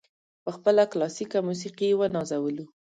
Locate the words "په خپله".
0.43-0.83